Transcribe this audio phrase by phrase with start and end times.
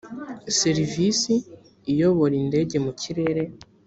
[0.59, 1.33] serivisi
[1.91, 3.43] iyobora indege mu kirere